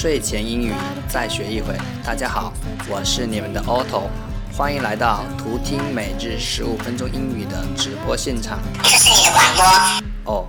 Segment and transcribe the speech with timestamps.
[0.00, 0.72] 睡前英语
[1.08, 1.74] 再学一回。
[2.04, 2.52] 大家好，
[2.88, 4.02] 我是你们的 Otto，
[4.56, 8.60] 欢迎来到图听每日十五分钟英语的直播现场。
[8.80, 10.32] 这是你的广播。
[10.32, 10.46] 哦。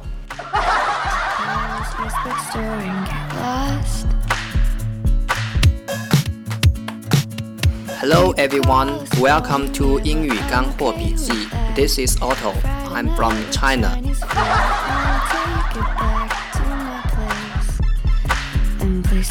[8.00, 11.34] Hello everyone, welcome to 英语干货笔记。
[11.76, 12.54] This is Otto.
[12.94, 13.98] I'm from China.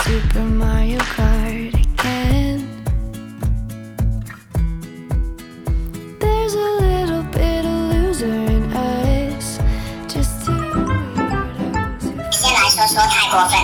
[0.08, 2.66] Super Mario Kart again.
[6.18, 9.60] There's a little bit of loser in us,
[10.08, 13.60] just two weirdos who 先来说说太过分。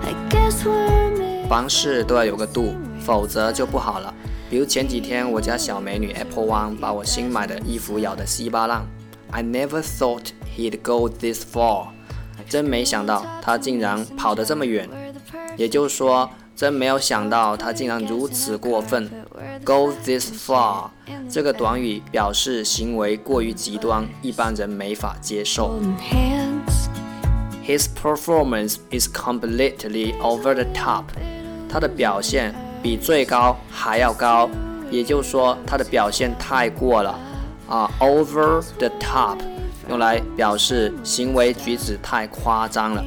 [0.00, 1.46] I guess we're made.
[1.46, 2.74] 凡事都要有个度，
[3.04, 4.14] 否则就不好了。
[4.48, 8.86] 比如前几天我家小美女 Apple One 把我新买的衣服咬得稀巴烂。
[9.30, 11.88] I never thought he'd go this far，
[12.48, 14.88] 真没想到他竟然跑得这么远。
[15.56, 19.10] 也就是说，真没有想到他竟然如此过分。
[19.64, 20.90] Go this far
[21.28, 25.78] 这个短语表示行为过于极端，一般人没法接受。
[27.64, 31.04] His performance is completely over the top。
[31.68, 34.48] 他的表现比最高还要高，
[34.90, 37.18] 也就是说他的表现太过了
[37.68, 39.38] 啊，over the top
[39.88, 43.04] 用来表示行为举止太夸张了。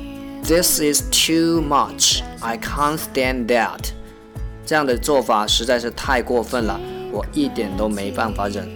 [0.48, 2.22] This is too much.
[2.40, 3.92] I can't stand that.
[4.66, 6.78] 这样的做法实在是太过分了，
[7.10, 8.68] 我一点都没办法忍，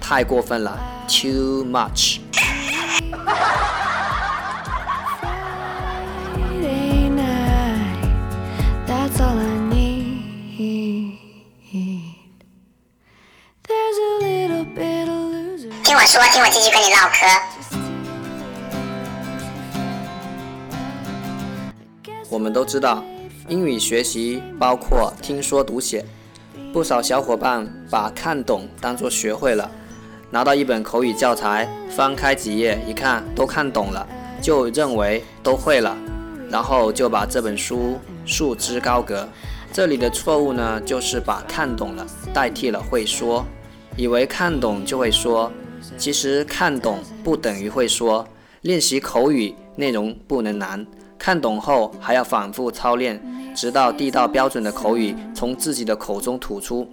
[0.00, 2.18] 太过分了，too much。
[6.34, 8.10] Friday night,
[8.86, 9.82] that's all I need.
[13.64, 15.70] There's a little bit of loser.
[15.84, 17.26] 听我说，听我继续跟你唠嗑。
[22.37, 23.03] 我们都知道，
[23.47, 26.05] 英语学习包括听说读写。
[26.71, 29.71] 不少小伙伴把看懂当作学会了，
[30.29, 34.07] 拿到一本口语教材，翻开几页一看都看懂了，
[34.39, 35.97] 就认为都会了，
[36.47, 39.27] 然后就把这本书束之高阁。
[39.73, 43.43] 这里的错误呢，就是把看懂了代替了会说，
[43.95, 45.51] 以为看懂就会说，
[45.97, 48.27] 其实看懂不等于会说。
[48.61, 50.85] 练习口语内容不能难，
[51.17, 53.21] 看懂后还要反复操练，
[53.55, 56.87] 直到地道标准的口语从自己的口中吐出。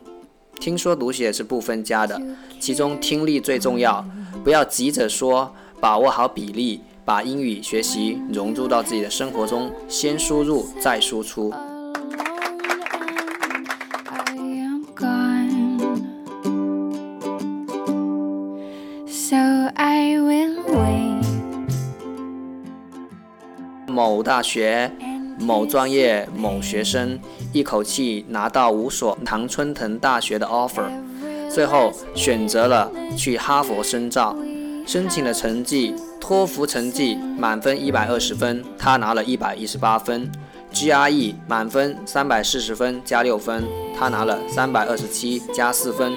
[0.61, 2.21] 听说读写是不分家的，
[2.59, 4.05] 其中听力最重要，
[4.43, 11.53] 不要急着说，把握好比例，把英语学习融入到自己的生活中，先输入再输出。
[24.25, 24.91] 大学、
[25.39, 27.17] 某专业、某学生
[27.53, 30.89] 一口气拿到五所常春藤大学的 offer，
[31.49, 34.35] 最后选择了去哈佛深造。
[34.87, 40.31] 申请的成绩，托福成绩满分一百二十分，他拿了一百一十八分
[40.75, 43.65] ；GRE 满分三百四十分加六分，
[43.99, 46.12] 他拿了三百二十七加四分。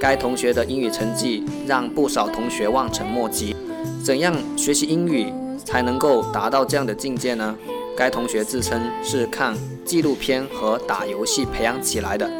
[0.00, 3.56] 该同学的英语成绩让不少同学望尘莫及。
[4.02, 5.32] 怎样学习英语
[5.64, 7.54] 才能够达到这样的境界呢？
[7.96, 12.30] 该同学自称是看纪录片和打游戏培养起来的。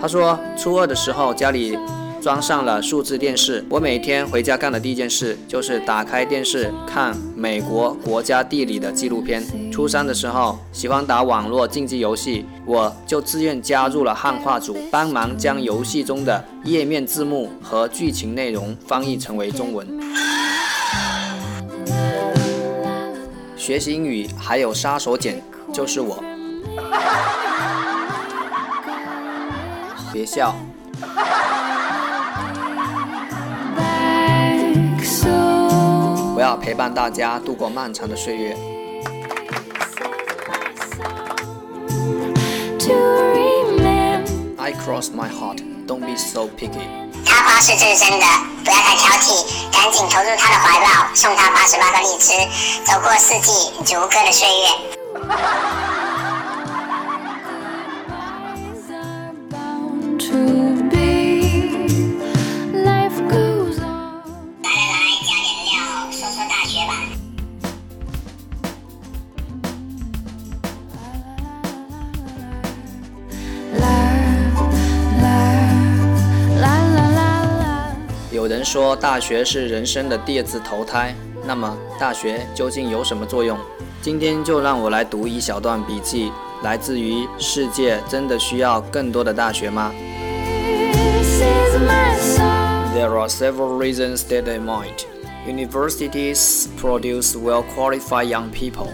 [0.00, 1.78] 他说，初二的时候家里
[2.20, 9.42] 装上了数字电视，我每天回家干的第一件事就是打开电视看美国国家地理的纪录片。
[9.72, 19.86] 初三的时候喜欢打网络竞技游戏，我就自愿加入了汉化组，帮忙将游戏中的页面字幕和剧情内容翻译成为中文。
[23.56, 25.36] 学习英语还有杀手锏，
[25.72, 26.22] 就是我。
[30.12, 30.54] 别笑。
[36.50, 38.56] 要陪伴大家度过漫长的岁月。
[44.58, 46.88] I cross my heart, don't be so picky。
[47.24, 48.26] 他花是至真的，
[48.64, 52.32] 不要太挑剔，赶紧投入他的怀抱，送他八十八个荔枝，
[52.84, 55.99] 走过四季如歌的岁月。
[78.40, 81.14] 有人说大学是人生的第二次投胎，
[81.46, 83.58] 那么大学究竟有什么作用？
[84.00, 86.32] 今天就让我来读一小段笔记，
[86.62, 89.92] 来自于“世界真的需要更多的大学吗？”
[92.94, 95.04] There are several reasons that they might.
[95.46, 98.88] Universities produce well qualified young people,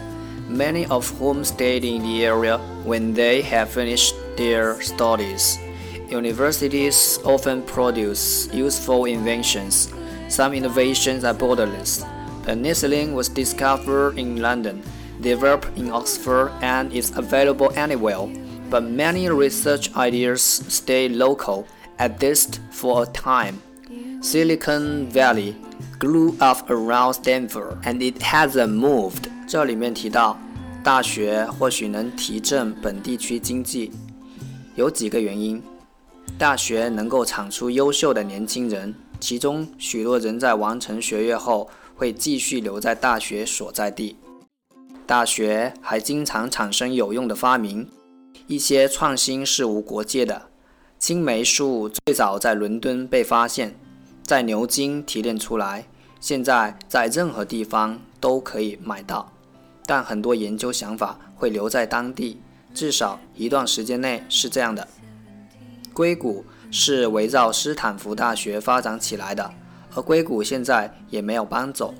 [0.50, 5.60] many of whom stayed in the area when they have finished their studies.
[6.09, 9.89] Universities often produce useful inventions.
[10.27, 12.05] Some innovations are borderless.
[12.45, 14.81] Penicillin was discovered in London,
[15.21, 18.27] developed in Oxford, and is available anywhere.
[18.69, 21.65] But many research ideas stay local,
[21.97, 23.61] at least for a time.
[24.21, 25.55] Silicon Valley
[25.99, 29.29] grew up around Stanford, and it hasn't moved.
[29.47, 30.38] 这里面提到，
[30.83, 33.91] 大学或许能提振本地区经济，
[34.75, 35.61] 有几个原因。
[36.38, 44.17] 大学能够产出优秀的年轻人，其中许多人在完成学业后会继续留在大学所在地。
[45.06, 47.88] 大学还经常产生有用的发明，
[48.46, 50.43] 一些创新是无国界的。
[50.99, 53.78] 青霉素最早在伦敦被发现，
[54.23, 55.87] 在牛津提炼出来，
[56.20, 59.32] 现在在任何地方都可以买到。
[59.87, 62.40] 但很多研究想法会留在当地，
[62.75, 64.88] 至少一段时间内是这样的。
[65.96, 69.50] 硅谷是围绕斯坦福大学发展起来的，
[69.94, 71.94] 而硅谷现在也没有搬走。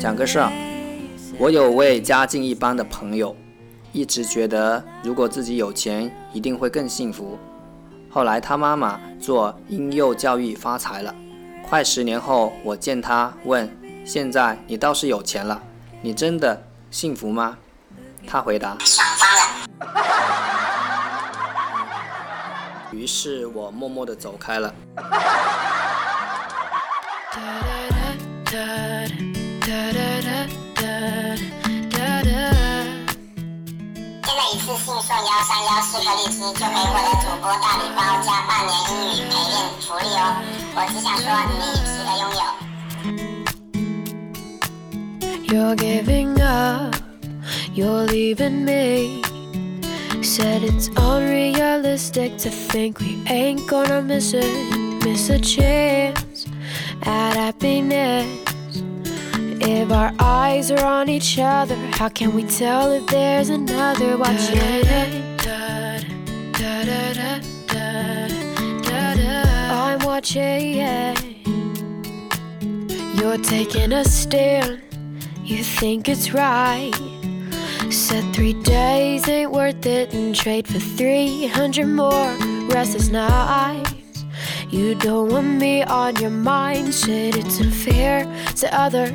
[0.00, 0.50] 讲个事儿，
[1.38, 3.36] 我有位家境一般的朋友，
[3.92, 7.36] 一直觉得如果自己有钱，一定会更幸福。
[8.08, 11.14] 后来他妈妈做婴幼教育发财了，
[11.62, 13.68] 快十年后我见他问
[14.06, 15.60] ：“现在你倒是有钱了，
[16.00, 16.62] 你真的
[16.92, 17.58] 幸福吗？”
[18.24, 18.76] 他回答。
[22.92, 24.72] 于是我默默的走开了。
[34.22, 40.18] 现在一次性送幺三幺四颗荔枝就可以获得主播大礼包加半年英语陪练福利哦！
[40.76, 41.54] 我只想说，你
[45.56, 46.94] You're giving up,
[47.72, 49.22] you're leaving me.
[50.22, 54.44] Said it's unrealistic to think we ain't gonna miss it,
[55.02, 56.44] miss a chance
[57.04, 58.26] at happiness.
[59.58, 64.84] If our eyes are on each other, how can we tell if there's another watching?
[69.72, 71.16] I'm watching.
[73.16, 74.82] You're taking a stand,
[75.46, 76.92] you think it's right.
[77.90, 82.36] Said three days ain't worth it and trade for 300 more
[82.68, 84.24] restless nights.
[84.70, 88.24] You don't want me on your mind, said it's unfair
[88.56, 89.12] to others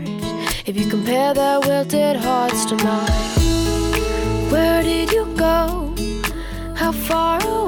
[0.66, 4.50] if you compare their wilted hearts to mine.
[4.50, 5.94] Where did you go?
[6.75, 7.61] How far away?